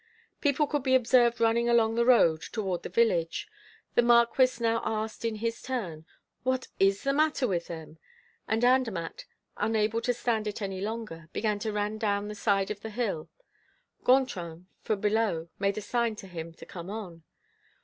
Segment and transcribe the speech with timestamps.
[0.41, 3.47] People could be observed running along the road toward the village.
[3.93, 6.07] The Marquis now asked, in his turn:
[6.41, 7.99] "What is the matter with them?"
[8.47, 9.25] And Andermatt,
[9.57, 13.29] unable to stand it any longer, began to run down the side of the hill.
[14.03, 17.21] Gontran, from below, made a sign to him to come on.